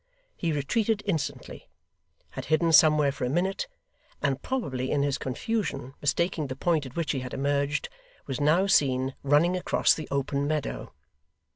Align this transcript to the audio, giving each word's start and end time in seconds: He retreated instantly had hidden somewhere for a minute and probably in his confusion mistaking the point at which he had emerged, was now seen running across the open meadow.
He 0.35 0.51
retreated 0.51 1.03
instantly 1.05 1.69
had 2.31 2.45
hidden 2.45 2.71
somewhere 2.71 3.11
for 3.11 3.23
a 3.23 3.29
minute 3.29 3.67
and 4.19 4.41
probably 4.41 4.89
in 4.89 5.03
his 5.03 5.19
confusion 5.19 5.93
mistaking 6.01 6.47
the 6.47 6.55
point 6.55 6.87
at 6.87 6.95
which 6.95 7.11
he 7.11 7.19
had 7.19 7.35
emerged, 7.35 7.87
was 8.25 8.41
now 8.41 8.65
seen 8.65 9.13
running 9.21 9.55
across 9.55 9.93
the 9.93 10.07
open 10.09 10.47
meadow. 10.47 10.91